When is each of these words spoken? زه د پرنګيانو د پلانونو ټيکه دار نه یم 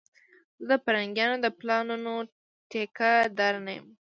زه 0.67 0.75
د 0.79 0.81
پرنګيانو 0.85 1.37
د 1.41 1.47
پلانونو 1.59 2.13
ټيکه 2.69 3.11
دار 3.37 3.55
نه 3.65 3.71
یم 3.77 3.87